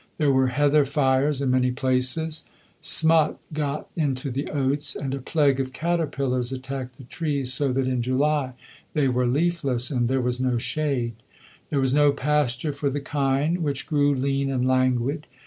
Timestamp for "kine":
12.99-13.61